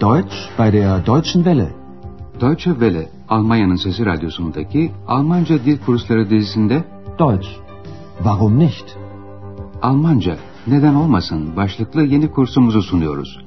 Deutsch 0.00 0.48
bei 0.56 0.70
der 0.70 1.00
Deutschen 1.00 1.44
Welle. 1.44 1.74
Deutsche 2.40 2.70
Welle, 2.80 3.08
Almanya'nın 3.28 3.76
Sesi 3.76 4.06
Radyosu'ndaki 4.06 4.92
Almanca 5.06 5.64
Dil 5.64 5.78
Kursları 5.78 6.30
dizisinde 6.30 6.84
Deutsch. 7.18 7.48
Warum 8.16 8.58
nicht? 8.58 8.84
Almanca, 9.82 10.38
neden 10.66 10.94
olmasın 10.94 11.56
başlıklı 11.56 12.04
yeni 12.04 12.30
kursumuzu 12.30 12.82
sunuyoruz. 12.82 13.38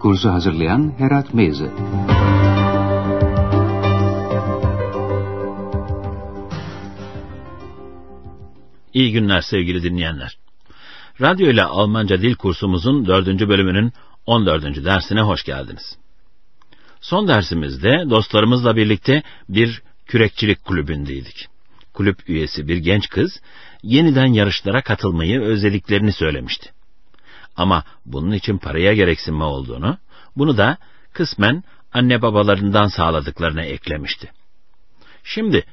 Kursu 0.00 0.30
hazırlayan 0.30 0.92
Herat 0.98 1.34
Meyze. 1.34 1.70
İyi 8.94 9.12
günler 9.12 9.40
sevgili 9.40 9.82
dinleyenler. 9.82 10.38
Radyo 11.20 11.50
ile 11.50 11.64
Almanca 11.64 12.22
dil 12.22 12.34
kursumuzun 12.34 13.06
dördüncü 13.06 13.48
bölümünün 13.48 13.92
14. 14.26 14.84
dersine 14.84 15.20
hoş 15.20 15.44
geldiniz. 15.44 15.98
Son 17.00 17.28
dersimizde 17.28 18.04
dostlarımızla 18.10 18.76
birlikte 18.76 19.22
bir 19.48 19.82
kürekçilik 20.06 20.64
kulübündeydik. 20.64 21.48
Kulüp 21.92 22.28
üyesi 22.28 22.68
bir 22.68 22.76
genç 22.76 23.08
kız 23.08 23.40
yeniden 23.82 24.26
yarışlara 24.26 24.82
katılmayı 24.82 25.40
özlediklerini 25.40 26.12
söylemişti. 26.12 26.70
Ama 27.56 27.84
bunun 28.06 28.32
için 28.32 28.58
paraya 28.58 28.94
gereksinme 28.94 29.44
olduğunu, 29.44 29.98
bunu 30.36 30.56
da 30.56 30.78
kısmen 31.12 31.64
anne 31.92 32.22
babalarından 32.22 32.86
sağladıklarına 32.86 33.62
eklemişti. 33.62 34.30
Şimdi 35.24 35.64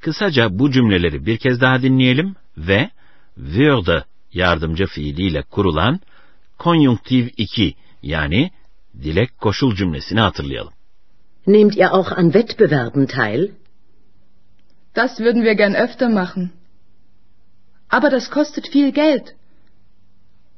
kısaca 0.00 0.58
bu 0.58 0.70
cümleleri 0.70 1.26
bir 1.26 1.36
kez 1.36 1.60
daha 1.60 1.82
dinleyelim 1.82 2.36
ve 2.56 2.90
würde 3.36 4.04
yardımcı 4.32 4.86
fiiliyle 4.86 5.42
kurulan 5.42 6.00
konjunktiv 6.58 7.28
2 7.36 7.74
yani 8.02 8.50
dilek 9.02 9.38
koşul 9.38 9.74
cümlesini 9.74 10.20
hatırlayalım. 10.20 10.72
Nehmt 11.46 11.76
ihr 11.76 11.90
auch 11.98 12.18
an 12.18 12.32
Wettbewerben 12.32 13.06
teil? 13.06 13.50
Das 14.96 15.20
würden 15.20 15.42
wir 15.44 15.52
gern 15.52 15.74
öfter 15.74 16.08
machen. 16.08 16.50
Aber 17.90 18.10
das 18.10 18.30
kostet 18.30 18.68
viel 18.72 18.90
Geld. 18.92 19.26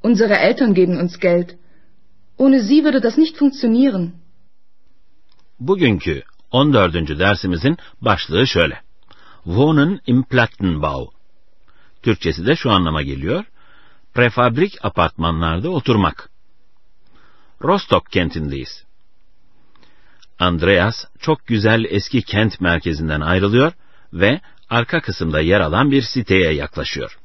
Unsere 0.03 0.35
Eltern 0.35 0.75
geben 0.75 0.97
uns 0.97 1.19
Geld. 1.19 1.57
Ohne 2.39 2.61
sie 2.61 2.85
würde 2.85 3.03
das 3.03 3.19
nicht 3.19 3.37
funktionieren. 3.37 4.13
Bugünkü 5.61 6.23
14. 6.51 7.19
dersimizin 7.19 7.77
başlığı 8.01 8.47
şöyle. 8.47 8.81
Wohnen 9.45 10.01
im 10.07 10.23
Plattenbau. 10.23 11.11
Türkçesi 12.03 12.47
de 12.47 12.57
şu 12.57 12.71
anlama 12.71 13.03
geliyor. 13.03 13.45
Prefabrik 14.15 14.85
apartmanlarda 14.85 15.71
oturmak. 15.71 16.28
Rostock 17.63 18.11
kentindeyiz. 18.11 18.85
Andreas 20.39 21.05
çok 21.21 21.47
güzel 21.47 21.85
eski 21.89 22.23
kent 22.23 22.61
merkezinden 22.61 23.21
ayrılıyor 23.21 23.73
ve 24.13 24.41
arka 24.71 25.01
kısımda 25.01 25.41
yer 25.41 25.61
alan 25.61 25.91
bir 25.91 26.03
siteye 26.03 26.53
yaklaşıyor. 26.53 27.19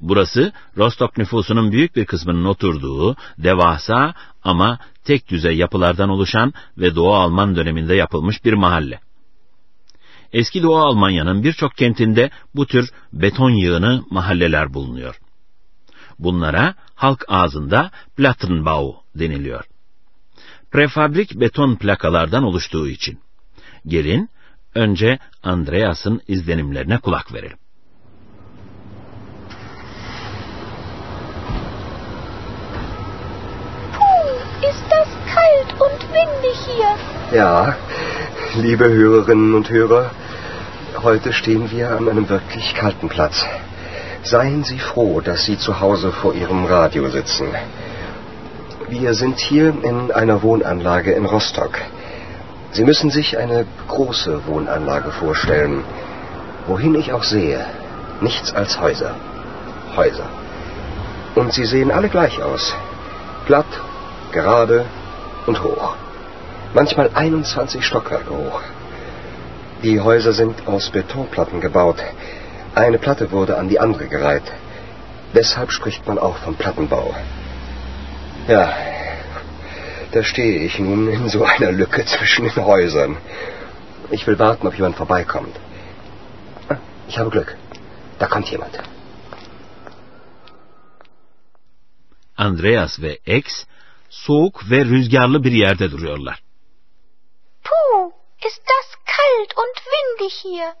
Burası 0.00 0.52
Rostock 0.76 1.18
nüfusunun 1.18 1.72
büyük 1.72 1.96
bir 1.96 2.06
kısmının 2.06 2.44
oturduğu 2.44 3.16
devasa 3.38 4.14
ama 4.44 4.78
tek 5.04 5.28
düzey 5.28 5.56
yapılardan 5.56 6.08
oluşan 6.08 6.52
ve 6.78 6.94
Doğu 6.94 7.14
Alman 7.14 7.56
döneminde 7.56 7.94
yapılmış 7.94 8.44
bir 8.44 8.52
mahalle. 8.52 9.00
Eski 10.32 10.62
Doğu 10.62 10.78
Almanya'nın 10.78 11.42
birçok 11.42 11.76
kentinde 11.76 12.30
bu 12.54 12.66
tür 12.66 12.90
beton 13.12 13.50
yığını 13.50 14.04
mahalleler 14.10 14.74
bulunuyor. 14.74 15.20
Bunlara 16.18 16.74
halk 16.94 17.24
ağzında 17.28 17.90
Plattenbau 18.16 19.05
deniliyor. 19.18 19.64
Prefabrik 20.70 21.40
beton 21.40 21.76
plakalardan 21.76 22.42
oluştuğu 22.42 22.88
için. 22.88 23.20
Gelin 23.86 24.30
önce 24.74 25.18
Andreas'ın 25.42 26.20
izlenimlerine 26.28 26.98
kulak 26.98 27.32
verelim. 27.32 27.58
Puh, 33.92 34.68
ist 34.70 34.84
das 34.90 35.08
kalt 35.34 35.80
und 35.80 36.00
windig 36.00 36.56
hier. 36.66 36.96
Ja, 37.38 37.76
liebe 38.62 38.84
Hörerinnen 38.84 39.54
und 39.54 39.70
Hörer, 39.70 40.10
heute 41.02 41.32
stehen 41.32 41.70
wir 41.70 41.90
an 41.90 42.08
einem 42.08 42.28
wirklich 42.28 42.74
kalten 42.74 43.08
Platz. 43.08 43.44
Seien 44.22 44.62
Sie 44.64 44.78
froh, 44.78 45.20
dass 45.20 45.44
Sie 45.46 45.58
zu 45.58 45.80
Hause 45.80 46.12
vor 46.22 46.34
Ihrem 46.34 46.64
Radio 46.64 47.08
sitzen. 47.08 47.48
Wir 48.88 49.14
sind 49.14 49.40
hier 49.40 49.74
in 49.82 50.12
einer 50.12 50.44
Wohnanlage 50.44 51.10
in 51.10 51.24
Rostock. 51.24 51.80
Sie 52.70 52.84
müssen 52.84 53.10
sich 53.10 53.36
eine 53.36 53.66
große 53.88 54.46
Wohnanlage 54.46 55.10
vorstellen. 55.10 55.82
Wohin 56.68 56.94
ich 56.94 57.12
auch 57.12 57.24
sehe, 57.24 57.66
nichts 58.20 58.54
als 58.54 58.80
Häuser. 58.80 59.16
Häuser. 59.96 60.28
Und 61.34 61.52
sie 61.52 61.64
sehen 61.64 61.90
alle 61.90 62.08
gleich 62.08 62.40
aus. 62.40 62.76
Glatt, 63.46 63.66
gerade 64.30 64.84
und 65.46 65.64
hoch. 65.64 65.96
Manchmal 66.72 67.10
21 67.12 67.84
Stockwerke 67.84 68.30
hoch. 68.30 68.60
Die 69.82 70.00
Häuser 70.00 70.32
sind 70.32 70.68
aus 70.68 70.90
Betonplatten 70.90 71.60
gebaut. 71.60 71.98
Eine 72.76 72.98
Platte 72.98 73.32
wurde 73.32 73.58
an 73.58 73.68
die 73.68 73.80
andere 73.80 74.06
gereiht. 74.06 74.52
Deshalb 75.34 75.72
spricht 75.72 76.06
man 76.06 76.20
auch 76.20 76.36
vom 76.36 76.54
Plattenbau. 76.54 77.16
Ja, 78.48 78.64
da 80.12 80.22
stehe 80.22 80.58
ich 80.66 80.78
nun 80.78 81.08
in 81.08 81.28
so 81.28 81.44
einer 81.44 81.72
Lücke 81.72 82.04
zwischen 82.04 82.44
den 82.44 82.64
Häusern. 82.64 83.16
Ich 84.10 84.26
will 84.26 84.38
warten, 84.38 84.66
ob 84.66 84.74
jemand 84.74 84.96
vorbeikommt. 84.96 85.56
Ah, 86.68 86.76
Ich 87.08 87.18
habe 87.18 87.30
Glück. 87.30 87.56
Da 88.18 88.26
kommt 88.26 88.48
jemand. 88.48 88.78
Andreas 92.36 93.00
ve 93.02 93.18
ex 93.26 93.44
soğuk 94.10 94.70
ve 94.70 94.84
rüzgarlı 94.84 95.44
bir 95.44 95.52
yerde 95.52 95.90
duruyorlar. 95.90 96.42
Puh, 97.64 98.12
ist 98.46 98.62
das 98.72 98.88
kalt 99.16 99.50
und 99.62 99.76
windig 99.92 100.32
hier. 100.42 100.72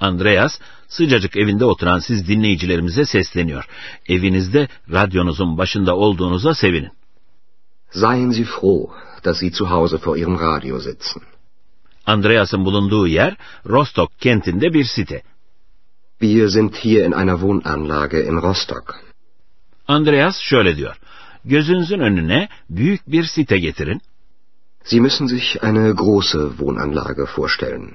Andreas 0.00 0.60
sıcacık 0.88 1.36
evinde 1.36 1.64
oturan 1.64 1.98
siz 1.98 2.28
dinleyicilerimize 2.28 3.04
sesleniyor. 3.04 3.68
Evinizde 4.08 4.68
radyonuzun 4.92 5.58
başında 5.58 5.96
olduğunuza 5.96 6.54
sevinin. 6.54 6.90
Seien 7.90 8.30
Sie 8.30 8.44
froh, 8.44 8.90
dass 9.24 9.38
Sie 9.38 9.50
zu 9.50 9.70
Hause 9.70 9.96
vor 10.04 10.16
Ihrem 10.16 10.38
Radio 10.38 10.80
sitzen. 10.80 11.22
Andreas'ın 12.06 12.64
bulunduğu 12.64 13.06
yer 13.06 13.36
Rostock 13.66 14.20
kentinde 14.20 14.74
bir 14.74 14.84
site. 14.84 15.22
Wir 16.20 16.48
sind 16.48 16.74
hier 16.74 17.04
in 17.04 17.12
einer 17.12 17.38
Wohnanlage 17.40 18.20
in 18.24 18.36
Rostock. 18.36 18.94
Andreas 19.88 20.38
şöyle 20.40 20.76
diyor. 20.76 20.96
Gözünüzün 21.44 22.00
önüne 22.00 22.48
büyük 22.70 23.12
bir 23.12 23.24
site 23.24 23.58
getirin. 23.58 24.00
Sie 24.84 25.00
müssen 25.00 25.26
sich 25.26 25.64
eine 25.64 25.90
große 25.90 26.50
Wohnanlage 26.58 27.24
vorstellen. 27.36 27.94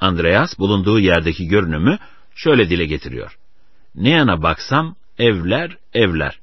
Andreas 0.00 0.58
bulunduğu 0.58 1.00
yerdeki 1.00 1.48
görünümü 1.48 1.98
şöyle 2.34 2.70
dile 2.70 2.86
getiriyor. 2.86 3.38
Ne 3.94 4.10
yana 4.10 4.42
baksam 4.42 4.96
evler 5.18 5.76
evler. 5.94 6.38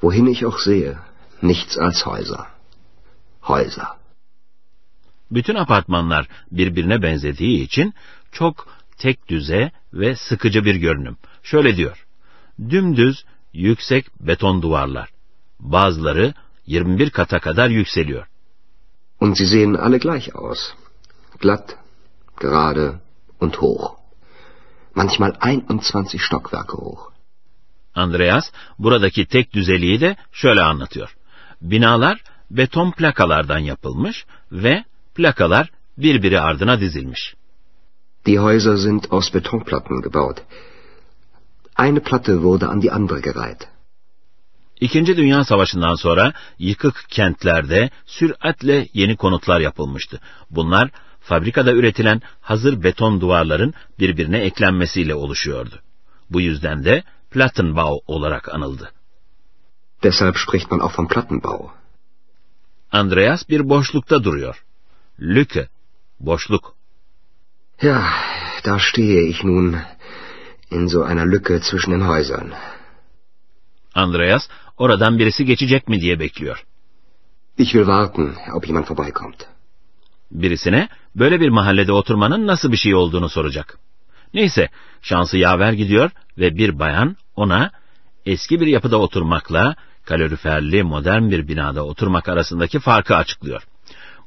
Wohin 0.00 0.26
ich 0.26 0.44
auch 0.44 0.58
sehe, 0.58 0.94
nichts 1.42 1.78
als 1.78 2.06
Häuser. 2.06 2.46
Häuser. 3.40 3.86
Bütün 5.30 5.54
apartmanlar 5.54 6.28
birbirine 6.50 7.02
benzediği 7.02 7.62
için 7.62 7.94
çok 8.32 8.68
tek 8.98 9.28
düze 9.28 9.70
ve 9.92 10.16
sıkıcı 10.16 10.64
bir 10.64 10.74
görünüm. 10.74 11.16
Şöyle 11.42 11.76
diyor. 11.76 12.06
Dümdüz, 12.70 13.24
yüksek 13.52 14.20
beton 14.20 14.62
duvarlar. 14.62 15.08
Bazıları 15.60 16.34
21 16.66 17.10
kata 17.10 17.38
kadar 17.38 17.68
yükseliyor. 17.68 18.26
Und 19.20 19.36
sie 19.36 19.46
sehen 19.46 19.74
alle 19.74 19.98
gleich 19.98 20.36
aus. 20.36 20.58
Glatt, 21.40 21.76
gerade 22.40 23.00
und 23.40 23.56
hoch. 23.56 23.96
Manchmal 24.94 25.32
21 25.40 26.22
Stockwerke 26.22 26.72
hoch. 26.72 27.12
Andreas 27.94 28.50
buradaki 28.78 29.26
tek 29.26 29.54
düzeliği 29.54 30.00
de 30.00 30.16
şöyle 30.32 30.62
anlatıyor. 30.62 31.16
Binalar 31.60 32.20
beton 32.50 32.90
plakalardan 32.90 33.58
yapılmış 33.58 34.26
ve 34.52 34.84
plakalar 35.14 35.70
birbiri 35.98 36.40
ardına 36.40 36.80
dizilmiş. 36.80 37.34
Die 38.26 38.38
Häuser 38.38 38.76
sind 38.76 39.04
aus 39.10 39.34
Betonplatten 39.34 40.02
gebaut. 40.02 40.38
Eine 41.78 42.00
Platte 42.00 42.32
wurde 42.32 42.66
an 42.66 42.82
die 42.82 42.90
andere 42.90 43.20
gereiht. 43.20 43.68
İkinci 44.80 45.16
Dünya 45.16 45.44
Savaşı'ndan 45.44 45.94
sonra 45.94 46.32
yıkık 46.58 47.04
kentlerde 47.08 47.90
süratle 48.06 48.88
yeni 48.92 49.16
konutlar 49.16 49.60
yapılmıştı. 49.60 50.20
Bunlar 50.50 50.90
fabrikada 51.28 51.72
üretilen 51.72 52.22
hazır 52.40 52.82
beton 52.82 53.20
duvarların 53.20 53.74
birbirine 53.98 54.38
eklenmesiyle 54.38 55.14
oluşuyordu. 55.14 55.80
Bu 56.30 56.40
yüzden 56.40 56.84
de 56.84 57.02
Plattenbau 57.30 58.00
olarak 58.06 58.54
anıldı. 58.54 58.92
Deshalb 60.02 60.34
spricht 60.36 60.70
man 60.70 60.80
auch 60.80 60.98
vom 60.98 61.08
Plattenbau. 61.08 61.70
Andreas 62.92 63.48
bir 63.48 63.68
boşlukta 63.68 64.24
duruyor. 64.24 64.64
Lücke, 65.20 65.68
boşluk. 66.20 66.74
Ja, 67.82 68.02
da 68.64 68.78
stehe 68.78 69.28
ich 69.28 69.44
nun 69.44 69.76
in 70.70 70.88
so 70.88 71.02
einer 71.02 71.26
Lücke 71.26 71.60
zwischen 71.60 71.92
den 71.92 72.08
Häusern. 72.08 72.52
Andreas 73.94 74.48
oradan 74.76 75.18
birisi 75.18 75.44
geçecek 75.44 75.88
mi 75.88 76.00
diye 76.00 76.20
bekliyor. 76.20 76.66
Ich 77.58 77.72
will 77.72 77.86
warten, 77.86 78.36
ob 78.54 78.66
jemand 78.66 78.84
vorbeikommt. 78.84 79.55
Birisine 80.30 80.88
böyle 81.14 81.40
bir 81.40 81.48
mahallede 81.48 81.92
oturmanın 81.92 82.46
nasıl 82.46 82.72
bir 82.72 82.76
şey 82.76 82.94
olduğunu 82.94 83.28
soracak. 83.28 83.78
Neyse, 84.34 84.68
şansı 85.02 85.38
yaver 85.38 85.72
gidiyor 85.72 86.10
ve 86.38 86.56
bir 86.56 86.78
bayan 86.78 87.16
ona 87.36 87.70
eski 88.26 88.60
bir 88.60 88.66
yapıda 88.66 88.96
oturmakla 88.96 89.76
kaloriferli 90.04 90.82
modern 90.82 91.30
bir 91.30 91.48
binada 91.48 91.84
oturmak 91.86 92.28
arasındaki 92.28 92.78
farkı 92.78 93.16
açıklıyor. 93.16 93.66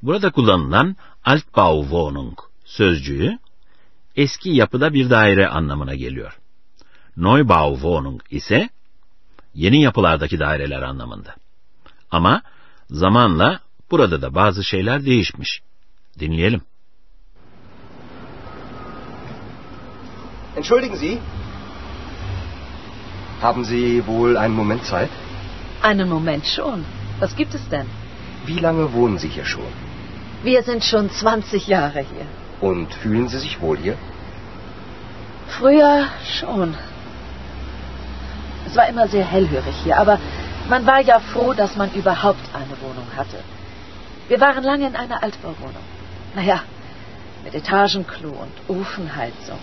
Burada 0.02 0.32
kullanılan 0.32 0.96
Altbauwohnung 1.26 2.38
sözcüğü 2.66 3.40
eski 4.16 4.50
yapıda 4.50 4.94
bir 4.94 5.10
daire 5.10 5.48
anlamına 5.48 5.96
geliyor. 5.96 6.40
Neubauwohnung 7.18 8.22
ise 8.32 8.70
yeni 9.54 9.82
yapılardaki 9.82 10.40
daireler 10.40 10.82
anlamında. 10.82 11.36
Ama 12.12 12.42
zamanla 12.90 13.60
burada 13.92 14.22
da 14.22 14.36
bazı 14.36 14.64
şeyler 14.64 15.06
değişmiş. 15.06 15.62
Dinleyelim. 16.20 16.62
Entschuldigen 20.56 20.98
Sie. 20.98 21.20
Haben 23.42 23.64
Sie 23.64 24.06
wohl 24.06 24.38
einen 24.38 24.56
Moment 24.56 24.86
Zeit? 24.86 25.10
Einen 25.82 26.10
Moment 26.10 26.46
schon. 26.46 26.86
Was 27.20 27.36
gibt 27.36 27.54
es 27.54 27.68
denn? 27.70 27.88
Wie 28.46 28.60
lange 28.60 28.92
wohnen 28.94 29.18
Sie 29.18 29.30
hier 29.30 29.46
schon? 29.46 29.72
Wir 30.44 30.64
sind 30.64 30.84
schon 30.84 31.10
20 31.10 31.68
Jahre 31.68 32.00
hier. 32.00 32.26
Und 32.62 32.94
fühlen 32.94 33.28
Sie 33.30 33.40
sich 33.40 33.62
wohl 33.62 33.78
hier? 33.78 33.98
Früher 35.48 36.08
schon. 36.40 36.76
Es 38.66 38.76
war 38.76 38.88
immer 38.88 39.08
sehr 39.08 39.26
hellhörig 39.26 39.76
hier, 39.84 39.98
aber 39.98 40.20
man 40.70 40.86
war 40.86 41.02
ja 41.02 41.20
froh, 41.20 41.54
dass 41.54 41.76
man 41.76 41.92
überhaupt 41.94 42.44
eine 42.54 42.76
Wohnung 42.82 43.08
hatte. 43.16 43.40
Wir 44.28 44.40
waren 44.40 44.64
lange 44.64 44.88
in 44.88 44.96
einer 44.96 45.24
Altbauwohnung. 45.24 45.84
Naja, 46.36 46.62
mit 47.44 47.56
Etagenklo 47.56 48.30
und 48.30 48.80
Ofenheizung. 48.80 49.60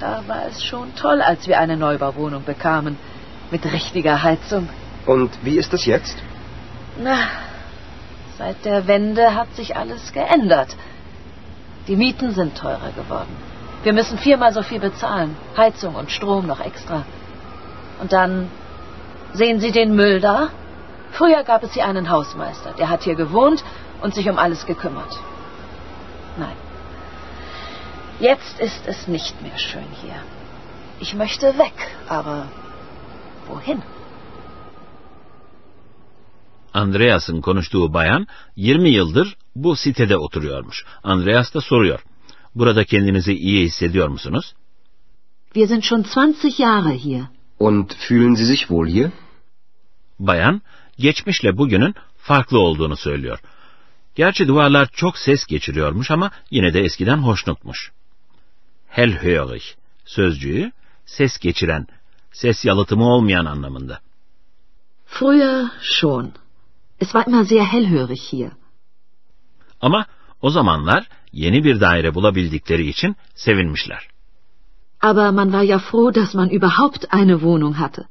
Da 0.00 0.22
war 0.26 0.46
es 0.46 0.62
schon 0.62 0.94
toll, 0.94 1.22
als 1.22 1.46
wir 1.46 1.58
eine 1.58 1.76
Neubauwohnung 1.76 2.44
bekamen. 2.44 2.98
Mit 3.50 3.64
richtiger 3.64 4.22
Heizung. 4.22 4.68
Und 5.06 5.30
wie 5.42 5.58
ist 5.58 5.72
es 5.74 5.86
jetzt? 5.86 6.16
Na, 7.00 7.28
seit 8.38 8.64
der 8.64 8.86
Wende 8.86 9.34
hat 9.34 9.54
sich 9.54 9.76
alles 9.76 10.12
geändert. 10.12 10.76
Die 11.86 11.96
Mieten 11.96 12.32
sind 12.32 12.56
teurer 12.56 12.92
geworden. 12.96 13.36
Wir 13.82 13.92
müssen 13.92 14.18
viermal 14.18 14.52
so 14.52 14.62
viel 14.62 14.80
bezahlen. 14.80 15.36
Heizung 15.56 15.94
und 15.94 16.10
Strom 16.10 16.46
noch 16.46 16.60
extra. 16.60 17.04
Und 18.00 18.12
dann 18.12 18.48
sehen 19.32 19.60
Sie 19.60 19.72
den 19.72 19.94
Müll 19.94 20.20
da? 20.20 20.48
Früher 21.12 21.42
gab 21.44 21.62
es 21.62 21.72
hier 21.74 21.86
einen 21.86 22.10
Hausmeister. 22.10 22.72
Der 22.78 22.88
hat 22.88 23.02
hier 23.02 23.14
gewohnt 23.14 23.62
und 24.00 24.14
sich 24.14 24.28
um 24.28 24.38
alles 24.38 24.66
gekümmert. 24.66 25.18
Nein. 26.38 26.56
Jetzt 28.20 28.60
ist 28.60 28.86
es 28.86 29.08
nicht 29.08 29.42
mehr 29.42 29.58
schön 29.58 29.90
hier. 30.02 30.20
Ich 31.00 31.14
möchte 31.14 31.58
weg, 31.58 31.74
aber 32.08 32.46
wohin? 33.48 33.82
Andreas'ın 36.74 37.40
konuştuğu 37.40 37.94
bayan 37.94 38.26
20 38.56 38.90
yıldır 38.90 39.36
bu 39.56 39.76
sitede 39.76 40.16
oturuyormuş. 40.16 40.84
Andreas 41.02 41.54
da 41.54 41.60
soruyor. 41.60 42.04
Burada 42.54 42.84
kendinizi 42.84 43.32
iyi 43.34 43.64
hissediyor 43.66 44.08
musunuz? 44.08 44.54
Wir 45.54 45.66
sind 45.66 45.82
schon 45.82 46.04
20 46.16 46.50
Jahre 46.50 46.94
hier. 46.94 47.22
Und 47.58 47.94
fühlen 47.94 48.34
Sie 48.34 48.46
sich 48.46 48.60
wohl 48.60 48.88
hier? 48.88 49.10
Bayan, 50.18 50.62
geçmişle 50.98 51.56
bugünün 51.56 51.94
farklı 52.16 52.58
olduğunu 52.58 52.96
söylüyor. 52.96 53.38
Gerçi 54.14 54.48
duvarlar 54.48 54.86
çok 54.86 55.18
ses 55.18 55.46
geçiriyormuş 55.46 56.10
ama 56.10 56.30
yine 56.50 56.74
de 56.74 56.80
eskiden 56.80 57.16
hoşnutmuş. 57.16 57.92
Hellhörig 58.88 59.62
sözcüğü 60.04 60.72
ses 61.06 61.38
geçiren, 61.38 61.86
ses 62.32 62.64
yalıtımı 62.64 63.04
olmayan 63.04 63.44
anlamında. 63.44 64.00
Früher 65.06 65.66
schon. 65.80 66.32
Es 67.00 67.12
war 67.12 67.26
immer 67.26 67.44
sehr 67.44 67.64
hellhörig 67.64 68.18
hier. 68.18 68.50
Ama 69.80 70.06
o 70.42 70.50
zamanlar 70.50 71.08
yeni 71.32 71.64
bir 71.64 71.80
daire 71.80 72.14
bulabildikleri 72.14 72.88
için 72.88 73.16
sevinmişler. 73.34 74.08
Aber 75.00 75.30
man 75.30 75.50
war 75.50 75.62
ja 75.62 75.78
froh, 75.78 76.14
dass 76.14 76.34
man 76.34 76.48
überhaupt 76.50 77.14
eine 77.14 77.32
Wohnung 77.32 77.74
hatte. 77.74 78.02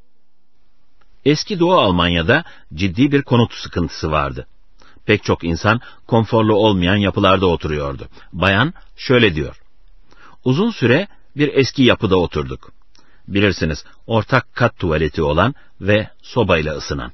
Eski 1.25 1.59
Doğu 1.59 1.73
Almanya'da 1.73 2.43
ciddi 2.73 3.11
bir 3.11 3.21
konut 3.21 3.53
sıkıntısı 3.53 4.11
vardı. 4.11 4.47
Pek 5.05 5.23
çok 5.23 5.43
insan 5.43 5.79
konforlu 6.07 6.55
olmayan 6.55 6.95
yapılarda 6.95 7.47
oturuyordu. 7.47 8.07
Bayan 8.33 8.73
şöyle 8.95 9.35
diyor. 9.35 9.61
Uzun 10.43 10.71
süre 10.71 11.07
bir 11.35 11.53
eski 11.53 11.83
yapıda 11.83 12.17
oturduk. 12.17 12.71
Bilirsiniz 13.27 13.85
ortak 14.07 14.55
kat 14.55 14.79
tuvaleti 14.79 15.21
olan 15.21 15.55
ve 15.81 16.09
sobayla 16.21 16.75
ısınan. 16.75 17.11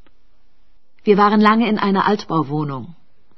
Wir 0.97 1.15
waren 1.15 1.43
lange 1.43 1.69
in 1.69 1.77
einer 1.77 2.05
Altbauwohnung. 2.11 2.87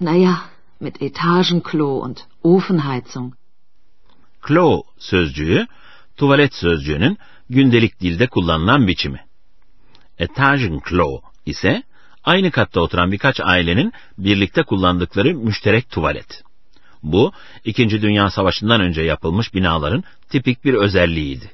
Naja, 0.01 0.37
mit 0.79 1.01
Etagenklo 1.01 1.99
und 1.99 2.17
Ofenheizung. 2.43 3.33
Klo 4.41 4.83
sözcüğü, 4.97 5.67
tuvalet 6.17 6.53
sözcüğünün 6.53 7.17
gündelik 7.49 7.99
dilde 7.99 8.27
kullanılan 8.27 8.87
biçimi. 8.87 9.25
Etagenklo 10.17 11.21
ise 11.45 11.83
aynı 12.29 12.51
katta 12.51 12.81
oturan 12.81 13.11
birkaç 13.11 13.39
ailenin 13.39 13.93
birlikte 14.17 14.63
kullandıkları 14.63 15.35
müşterek 15.35 15.89
tuvalet. 15.89 16.43
Bu, 17.03 17.31
İkinci 17.65 18.01
Dünya 18.01 18.29
Savaşı'ndan 18.29 18.81
önce 18.81 19.01
yapılmış 19.01 19.53
binaların 19.53 20.03
tipik 20.29 20.65
bir 20.65 20.73
özelliğiydi. 20.73 21.51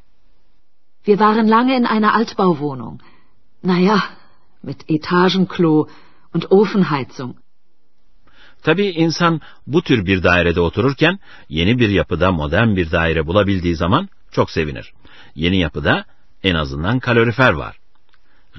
Wir 1.06 1.18
waren 1.18 1.52
lange 1.52 1.78
in 1.78 1.84
einer 1.84 2.14
Altbauwohnung. 2.14 3.02
Naja, 3.64 4.04
mit 4.64 4.84
Etagenklo 4.88 5.88
und 6.34 6.44
Ofenheizung. 6.50 7.36
Tabii 8.64 8.90
insan 8.90 9.42
bu 9.68 9.82
tür 9.82 10.06
bir 10.06 10.24
dairede 10.24 10.62
otururken 10.62 11.20
yeni 11.50 11.80
bir 11.80 11.90
yapıda 11.90 12.32
modern 12.32 12.76
bir 12.76 12.92
daire 12.92 13.28
bulabildiği 13.28 13.76
zaman 13.76 14.10
çok 14.32 14.52
sevinir. 14.52 14.94
Yeni 15.36 15.58
yapıda 15.58 16.06
en 16.44 16.56
azından 16.56 17.00
kalorifer 17.00 17.54
var. 17.54 17.78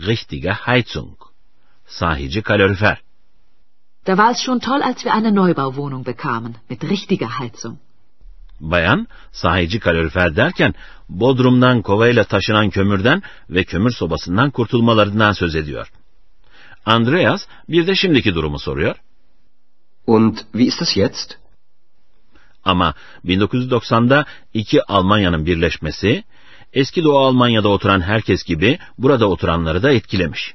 Richtige 0.06 0.50
Heizung. 0.50 1.25
Sahici 1.87 2.43
kalorifer. 2.43 2.99
Da 4.07 4.16
war 4.19 4.31
es 4.31 4.40
schon 4.40 4.61
toll, 4.61 4.83
als 4.83 5.05
wir 5.05 5.12
eine 5.14 5.33
Neubauwohnung 5.33 6.05
bekamen, 6.05 6.55
mit 6.69 6.85
richtiger 6.85 7.38
Heizung. 7.38 7.78
Bayan, 8.61 9.07
sahici 9.33 9.81
kalorifer 9.81 10.37
derken 10.37 10.75
bodrumdan 11.09 11.83
kovayla 11.83 12.25
taşınan 12.25 12.71
kömürden 12.71 13.23
ve 13.50 13.64
kömür 13.64 13.90
sobasından 13.90 14.50
kurtulmalarından 14.50 15.33
söz 15.33 15.55
ediyor. 15.57 15.93
Andreas 16.87 17.47
bir 17.69 17.87
de 17.87 17.95
şimdiki 17.95 18.35
durumu 18.35 18.59
soruyor. 18.59 18.97
Und 20.07 20.38
wie 20.52 20.66
ist 20.66 20.81
das 20.81 20.97
jetzt? 20.97 21.38
Ama 22.64 22.95
1990'da 23.25 24.25
iki 24.55 24.83
Almanya'nın 24.83 25.47
birleşmesi, 25.47 26.25
eski 26.73 27.05
Doğu 27.05 27.19
Almanya'da 27.19 27.69
oturan 27.69 28.00
herkes 28.00 28.45
gibi 28.45 28.78
burada 28.99 29.28
oturanları 29.28 29.83
da 29.83 29.90
etkilemiş. 29.90 30.55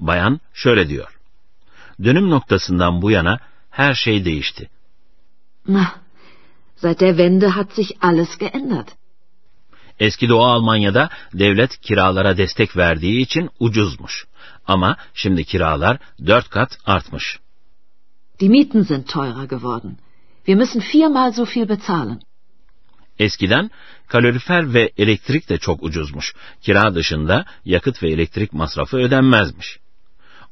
Bayan 0.00 0.40
şöyle 0.54 0.88
diyor. 0.88 1.18
Dönüm 2.04 2.30
noktasından 2.30 3.02
bu 3.02 3.10
yana 3.10 3.38
her 3.70 3.94
şey 3.94 4.24
değişti. 4.24 4.70
Na, 5.68 5.94
seit 6.76 7.00
der 7.00 7.08
Wende 7.08 7.48
hat 7.48 7.72
sich 7.72 7.90
alles 8.00 8.38
geändert. 8.38 8.88
Eski 9.98 10.28
Doğu 10.28 10.44
Almanya'da 10.44 11.08
devlet 11.34 11.80
kiralara 11.80 12.36
destek 12.36 12.76
verdiği 12.76 13.20
için 13.20 13.50
ucuzmuş. 13.58 14.26
Ama 14.66 14.96
şimdi 15.14 15.44
kiralar 15.44 15.98
dört 16.26 16.48
kat 16.48 16.78
artmış. 16.86 17.38
Die 18.40 18.48
Mieten 18.48 18.82
sind 18.82 19.04
teurer 19.04 19.44
geworden. 19.44 19.96
Wir 20.46 20.54
müssen 20.54 20.82
viermal 20.94 21.32
so 21.32 21.44
viel 21.44 21.68
bezahlen. 21.68 22.20
Eskiden 23.18 23.70
kalorifer 24.06 24.74
ve 24.74 24.92
elektrik 24.96 25.48
de 25.48 25.58
çok 25.58 25.82
ucuzmuş. 25.82 26.34
Kira 26.60 26.94
dışında 26.94 27.44
yakıt 27.64 28.02
ve 28.02 28.10
elektrik 28.10 28.52
masrafı 28.52 28.96
ödenmezmiş. 28.96 29.78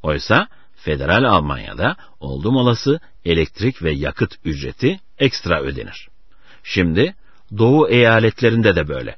Oysa 0.02 0.48
federal 0.74 1.24
Almanya'da 1.24 1.96
oldum 2.20 2.56
olası 2.56 3.00
elektrik 3.24 3.82
ve 3.82 3.90
yakıt 3.90 4.34
ücreti 4.44 5.00
ekstra 5.18 5.60
ödenir. 5.60 6.08
Şimdi 6.62 7.14
Doğu 7.58 7.88
eyaletlerinde 7.88 8.76
de 8.76 8.88
böyle. 8.88 9.16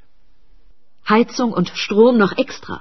Heizung 1.05 1.59
und 1.59 1.67
Strom 1.75 2.19
noch 2.19 2.39
extra. 2.39 2.81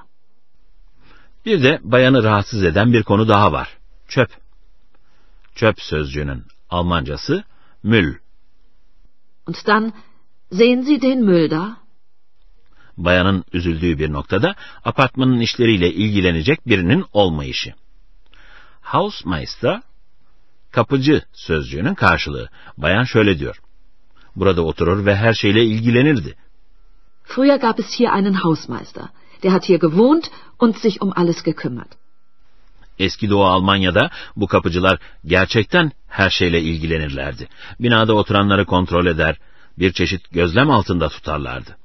Bir 1.46 1.64
de 1.64 1.80
bayanı 1.84 2.24
rahatsız 2.24 2.64
eden 2.64 2.94
bir 2.94 3.04
konu 3.04 3.28
daha 3.28 3.52
var. 3.52 3.78
Çöp. 4.08 4.30
Çöp 5.56 5.82
sözcüğünün 5.82 6.44
Almancası 6.70 7.44
Müll. 7.84 8.16
Und 9.48 9.56
dann 9.68 9.94
sehen 10.52 10.82
Sie 10.82 11.02
den 11.02 11.20
Müll 11.20 11.52
da? 11.52 11.78
Bayanın 12.98 13.44
üzüldüğü 13.54 14.00
bir 14.00 14.14
noktada 14.14 14.56
apartmanın 14.86 15.40
işleriyle 15.40 15.94
ilgilenecek 15.94 16.68
birinin 16.68 17.06
olmayışı. 17.14 17.74
Hausmeister, 18.90 19.82
kapıcı 20.72 21.22
sözcüğünün 21.34 21.94
karşılığı. 21.94 22.50
Bayan 22.78 23.04
şöyle 23.04 23.40
diyor. 23.40 23.62
Burada 24.36 24.62
oturur 24.62 25.06
ve 25.06 25.16
her 25.16 25.34
şeyle 25.34 25.64
ilgilenirdi. 25.66 26.36
Früher 27.24 27.60
gab 27.60 27.80
es 27.80 28.00
hier 28.00 28.10
einen 28.10 28.34
Hausmeister. 28.34 29.04
Der 29.44 29.52
hat 29.52 29.70
hier 29.70 29.80
gewohnt 29.80 30.32
und 30.60 30.76
sich 30.76 31.02
um 31.02 31.12
alles 31.16 31.44
gekümmert. 31.44 31.90
Eski 33.00 33.30
Doğu 33.30 33.46
Almanya'da 33.46 34.10
bu 34.36 34.48
kapıcılar 34.48 35.00
gerçekten 35.26 35.92
her 36.08 36.30
şeyle 36.30 36.62
ilgilenirlerdi. 36.62 37.48
Binada 37.80 38.14
oturanları 38.14 38.66
kontrol 38.66 39.06
eder, 39.06 39.38
bir 39.80 39.94
çeşit 39.94 40.32
gözlem 40.32 40.72
altında 40.72 41.10
tutarlardı. 41.10 41.78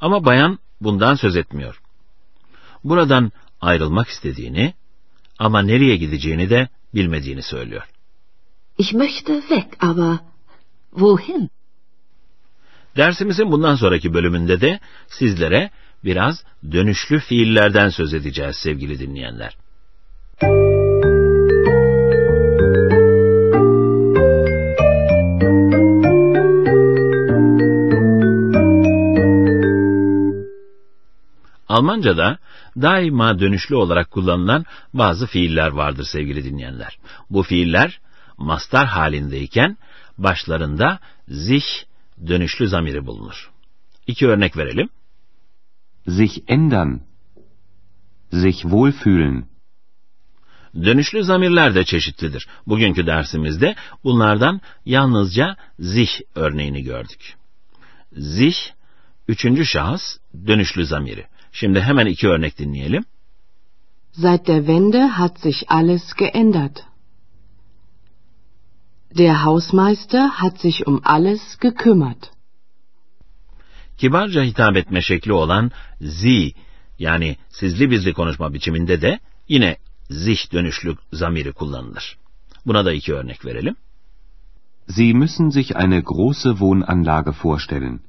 Ama 0.00 0.24
bayan 0.24 0.58
bundan 0.80 1.14
söz 1.14 1.36
etmiyor. 1.36 1.80
Buradan 2.84 3.32
ayrılmak 3.60 4.08
istediğini 4.08 4.74
ama 5.38 5.62
nereye 5.62 5.96
gideceğini 5.96 6.50
de 6.50 6.68
bilmediğini 6.94 7.42
söylüyor. 7.42 7.82
Ich 8.78 8.92
möchte 8.92 9.40
weg, 9.40 9.66
aber 9.80 10.18
wohin? 10.90 11.50
Dersimizin 12.96 13.52
bundan 13.52 13.74
sonraki 13.74 14.14
bölümünde 14.14 14.60
de 14.60 14.80
sizlere 15.08 15.70
biraz 16.04 16.44
dönüşlü 16.72 17.18
fiillerden 17.18 17.88
söz 17.88 18.14
edeceğiz 18.14 18.56
sevgili 18.56 18.98
dinleyenler. 18.98 19.56
Almanca'da 31.68 32.38
daima 32.76 33.38
dönüşlü 33.38 33.74
olarak 33.76 34.10
kullanılan 34.10 34.64
bazı 34.94 35.26
fiiller 35.26 35.68
vardır 35.68 36.04
sevgili 36.04 36.44
dinleyenler. 36.44 36.98
Bu 37.30 37.42
fiiller 37.42 38.00
mastar 38.38 38.86
halindeyken 38.86 39.76
başlarında 40.18 40.98
sich 41.28 41.66
dönüşlü 42.26 42.68
zamiri 42.68 43.06
bulunur. 43.06 43.50
İki 44.06 44.28
örnek 44.28 44.56
verelim. 44.56 44.88
Sich 46.06 46.38
ändern. 46.48 46.98
Sich 48.32 48.62
wohlfühlen. 48.62 49.46
Dönüşlü 50.74 51.24
zamirler 51.24 51.74
de 51.74 51.84
çeşitlidir. 51.84 52.48
Bugünkü 52.66 53.06
dersimizde 53.06 53.74
bunlardan 54.04 54.60
yalnızca 54.84 55.56
sich 55.80 56.20
örneğini 56.34 56.82
gördük. 56.82 57.36
Sich, 58.12 58.56
üçüncü 59.28 59.66
şahıs 59.66 60.18
dönüşlü 60.46 60.86
zamiri. 60.86 61.26
Şimdi 61.58 61.80
hemen 61.80 62.06
iki 62.06 62.28
örnek 62.28 62.58
dinleyelim. 62.58 63.04
Seit 64.12 64.46
der 64.46 64.58
Wende 64.58 65.06
hat 65.06 65.40
sich 65.40 65.64
alles 65.68 66.14
geändert. 66.14 66.84
Der 69.18 69.44
Hausmeister 69.44 70.28
hat 70.28 70.60
sich 70.60 70.86
um 70.86 71.00
alles 71.04 71.56
gekümmert. 71.60 72.30
Kibarca 73.98 74.42
hitap 74.42 74.76
etme 74.76 75.02
şekli 75.02 75.32
olan 75.32 75.70
Sie 76.00 76.52
yani 76.98 77.36
sizli 77.48 77.90
bizli 77.90 78.12
konuşma 78.12 78.54
biçiminde 78.54 79.00
de 79.00 79.20
yine 79.48 79.76
sich 80.10 80.52
dönüşlü 80.52 80.96
zamiri 81.12 81.52
kullanılır. 81.52 82.18
Buna 82.66 82.84
da 82.84 82.92
iki 82.92 83.14
örnek 83.14 83.44
verelim. 83.44 83.76
Sie 84.88 85.14
müssen 85.14 85.50
sich 85.50 85.76
eine 85.76 86.00
große 86.00 86.50
Wohnanlage 86.50 87.32
vorstellen. 87.42 88.05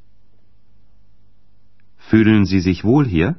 Fühlen 2.09 2.45
Sie 2.45 2.61
sich 2.61 2.83
wohl 2.83 3.05
hier? 3.05 3.35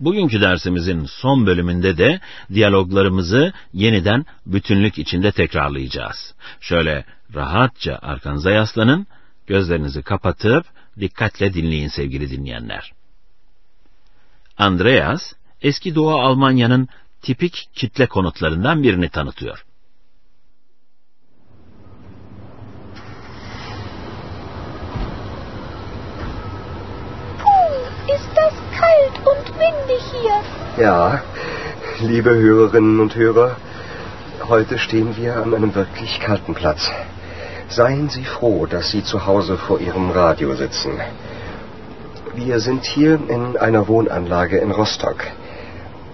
Bugünkü 0.00 0.40
dersimizin 0.40 1.04
son 1.04 1.46
bölümünde 1.46 1.98
de 1.98 2.20
diyaloglarımızı 2.54 3.52
yeniden 3.72 4.26
bütünlük 4.46 4.98
içinde 4.98 5.32
tekrarlayacağız. 5.32 6.34
Şöyle 6.60 7.04
rahatça 7.34 7.98
arkanıza 8.02 8.50
yaslanın, 8.50 9.06
gözlerinizi 9.46 10.02
kapatıp 10.02 10.66
dikkatle 11.00 11.54
dinleyin 11.54 11.88
sevgili 11.88 12.30
dinleyenler. 12.30 12.92
Andreas, 14.58 15.32
eski 15.62 15.94
Doğu 15.94 16.20
Almanya'nın 16.20 16.88
tipik 17.22 17.68
kitle 17.74 18.06
konutlarından 18.06 18.82
birini 18.82 19.08
tanıtıyor. 19.08 19.64
Puh, 27.38 28.14
ist 28.14 28.30
das 28.36 28.54
kalt 28.80 29.26
und 29.26 29.46
windig 29.46 30.02
hier. 30.12 30.42
Ja, 30.84 31.22
liebe 32.00 32.30
Hörerinnen 32.30 32.98
und 32.98 33.16
Hörer, 33.16 33.50
heute 34.48 34.78
stehen 34.78 35.16
wir 35.16 35.32
an 35.36 35.52
einem 35.54 35.74
wirklich 35.74 36.18
kalten 36.26 36.54
Platz. 36.54 36.90
Seien 37.68 38.08
Sie 38.08 38.24
froh, 38.24 38.66
dass 38.70 38.90
Sie 38.90 39.04
zu 39.04 39.18
Hause 39.26 39.56
vor 39.56 39.80
Ihrem 39.80 40.10
Radio 40.10 40.54
sitzen. 40.54 40.92
Wir 42.34 42.60
sind 42.60 42.84
hier 42.84 43.14
in 43.28 43.56
einer 43.56 43.88
Wohnanlage 43.88 44.58
in 44.58 44.70
Rostock. 44.70 45.20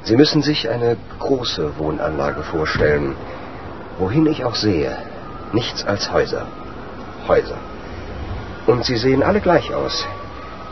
Sie 0.04 0.16
müssen 0.16 0.42
sich 0.42 0.68
eine 0.68 0.96
große 1.18 1.78
Wohnanlage 1.78 2.42
vorstellen. 2.42 3.16
Wohin 3.98 4.26
ich 4.26 4.44
auch 4.44 4.54
sehe, 4.54 4.96
nichts 5.52 5.84
als 5.84 6.12
Häuser. 6.12 6.46
Häuser. 7.26 7.58
Und 8.66 8.84
sie 8.84 8.96
sehen 8.96 9.22
alle 9.22 9.40
gleich 9.40 9.74
aus. 9.74 10.06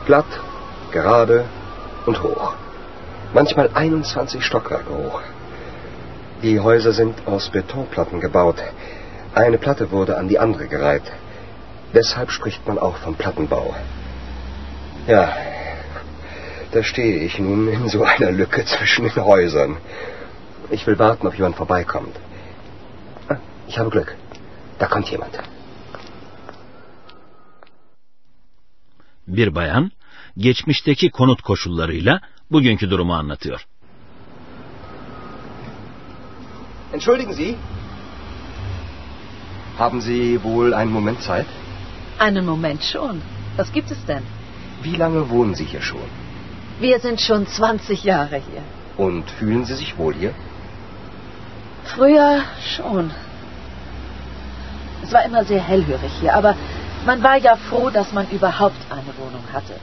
Glatt, 0.06 0.26
gerade 0.92 1.44
und 2.06 2.22
hoch. 2.22 2.54
Manchmal 3.34 3.70
21 3.74 4.44
Stockwerke 4.44 4.90
hoch. 4.90 5.20
Die 6.42 6.60
Häuser 6.60 6.92
sind 6.92 7.26
aus 7.26 7.48
Betonplatten 7.48 8.20
gebaut. 8.20 8.62
Eine 9.34 9.58
Platte 9.58 9.90
wurde 9.90 10.16
an 10.16 10.28
die 10.28 10.38
andere 10.38 10.66
gereiht. 10.66 11.10
Deshalb 11.94 12.30
spricht 12.30 12.66
man 12.66 12.78
auch 12.78 12.96
vom 12.98 13.14
Plattenbau. 13.14 13.74
Ja, 15.06 15.28
da 16.76 16.82
stehe 16.82 17.16
ich 17.26 17.38
nun 17.38 17.60
in 17.76 17.88
so 17.88 18.00
einer 18.04 18.32
Lücke 18.40 18.62
zwischen 18.72 19.04
den 19.08 19.24
Häusern. 19.32 19.72
Ich 20.76 20.86
will 20.86 20.98
warten, 20.98 21.26
ob 21.26 21.34
jemand 21.38 21.56
vorbeikommt. 21.62 22.14
Ah, 23.30 23.38
ich 23.70 23.78
habe 23.78 23.90
Glück. 23.90 24.10
Da 24.78 24.86
kommt 24.86 25.08
jemand. 25.12 25.34
Bir 29.26 29.54
bayan, 29.54 29.90
geçmişteki 30.36 31.10
konut 31.10 31.42
koşullarıyla 31.42 32.20
bugünkü 32.50 32.90
durumu 32.90 33.14
anlatıyor. 33.14 33.66
Entschuldigen 36.92 37.32
Sie. 37.32 37.56
Haben 39.78 40.00
Sie 40.00 40.42
wohl 40.42 40.72
einen 40.72 40.92
Moment 40.92 41.20
Zeit? 41.22 41.46
Einen 42.20 42.44
Moment 42.44 42.82
schon. 42.82 43.20
Was 43.56 43.72
gibt 43.72 43.90
es 43.90 44.06
denn? 44.08 44.22
Wie 44.84 44.96
lange 44.98 45.30
wohnen 45.30 45.54
Sie 45.54 45.64
hier 45.64 45.82
schon? 45.82 46.25
Wir 46.78 47.00
sind 47.00 47.20
schon 47.20 47.46
20 47.46 48.04
Jahre 48.04 48.36
hier. 48.36 48.62
Und 48.96 49.30
fühlen 49.30 49.64
Sie 49.64 49.74
sich 49.74 49.96
wohl 49.98 50.14
hier? 50.14 50.34
Früher 51.84 52.42
schon. 52.76 53.10
Es 55.02 55.12
war 55.12 55.24
immer 55.24 55.44
sehr 55.44 55.62
hellhörig 55.62 56.12
hier, 56.20 56.34
aber 56.34 56.56
man 57.06 57.22
war 57.22 57.36
ja 57.36 57.56
froh, 57.56 57.90
dass 57.90 58.12
man 58.12 58.28
überhaupt 58.30 58.76
eine 58.90 59.16
Wohnung 59.18 59.44
hatte. 59.52 59.74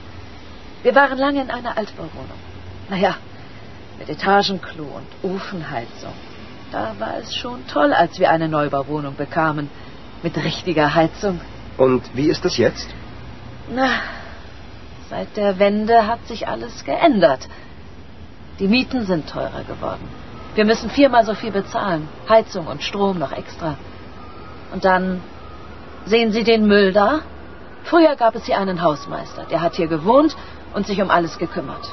Wir 0.82 0.94
waren 0.94 1.18
lange 1.18 1.40
in 1.40 1.50
einer 1.50 1.76
Altbauwohnung. 1.76 2.38
Naja, 2.90 3.16
mit 3.98 4.08
Etagenklo 4.10 4.84
und 4.84 5.34
Ofenheizung. 5.34 6.12
Da 6.70 6.94
war 6.98 7.16
es 7.18 7.34
schon 7.34 7.66
toll, 7.66 7.92
als 7.92 8.18
wir 8.18 8.30
eine 8.30 8.48
Neubauwohnung 8.48 9.16
bekamen. 9.16 9.70
Mit 10.22 10.36
richtiger 10.36 10.94
Heizung. 10.94 11.40
Und 11.76 12.02
wie 12.14 12.28
ist 12.28 12.44
es 12.44 12.56
jetzt? 12.56 12.88
Na, 13.74 14.00
seit 15.10 15.36
der 15.36 15.58
Wende 15.58 16.06
hat 16.06 16.26
sich 16.26 16.48
alles 16.48 16.84
geändert. 16.84 17.48
Die 18.58 18.68
Mieten 18.68 19.04
sind 19.06 19.28
teurer 19.28 19.64
geworden. 19.66 20.08
Wir 20.54 20.64
müssen 20.64 20.90
viermal 20.90 21.24
so 21.24 21.34
viel 21.34 21.50
bezahlen. 21.50 22.08
Heizung 22.28 22.66
und 22.66 22.82
Strom 22.82 23.18
noch 23.18 23.32
extra. 23.32 23.76
Und 24.72 24.84
dann 24.84 25.20
sehen 26.06 26.32
Sie 26.32 26.44
den 26.44 26.66
Müll 26.66 26.92
da? 26.92 27.20
Früher 27.84 28.16
gab 28.16 28.34
es 28.34 28.46
hier 28.46 28.58
einen 28.58 28.82
Hausmeister. 28.82 29.44
Der 29.50 29.60
hat 29.60 29.74
hier 29.74 29.88
gewohnt 29.88 30.36
und 30.72 30.86
sich 30.86 31.00
um 31.02 31.10
alles 31.10 31.38
gekümmert. 31.38 31.90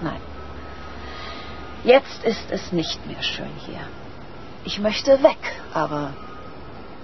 Nein. 0.00 0.20
Jetzt 1.84 2.24
ist 2.24 2.50
es 2.50 2.72
nicht 2.72 3.06
mehr 3.06 3.22
schön 3.22 3.50
hier. 3.64 3.80
Ich 4.64 4.80
möchte 4.80 5.22
weg, 5.22 5.38
aber 5.72 6.10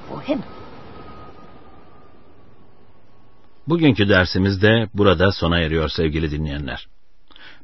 wohin? 0.08 0.42
Bugünkü 3.68 4.08
dersimiz 4.08 4.62
de 4.62 4.88
burada 4.94 5.32
sona 5.32 5.58
eriyor 5.58 5.88
sevgili 5.88 6.30
dinleyenler. 6.30 6.86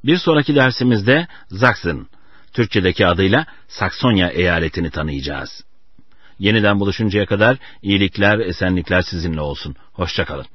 Bir 0.05 0.17
sonraki 0.17 0.55
dersimizde 0.55 1.27
Sachsen, 1.61 2.07
Türkçedeki 2.53 3.07
adıyla 3.07 3.47
Saksonya 3.69 4.29
eyaletini 4.29 4.91
tanıyacağız. 4.91 5.65
Yeniden 6.39 6.81
buluşuncaya 6.81 7.27
kadar 7.27 7.59
iyilikler, 7.83 8.39
esenlikler 8.39 9.03
sizinle 9.03 9.41
olsun. 9.41 9.77
Hoşçakalın. 9.93 10.47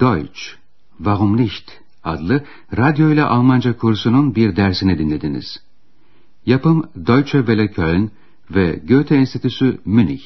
Deutsch, 0.00 0.40
Warum 0.96 1.36
nicht? 1.36 1.70
adlı 2.04 2.44
radyo 2.76 3.10
ile 3.10 3.22
Almanca 3.24 3.76
kursunun 3.76 4.34
bir 4.34 4.56
dersini 4.56 4.98
dinlediniz. 4.98 5.62
Yapım 6.46 6.90
Deutsche 7.06 7.38
Welle 7.38 7.70
Köln 7.70 8.10
ve 8.50 8.80
Goethe 8.88 9.14
Enstitüsü 9.14 9.78
Münih. 9.84 10.22